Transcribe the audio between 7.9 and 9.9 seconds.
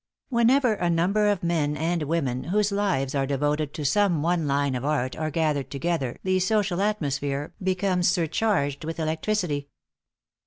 surcharged with electricity.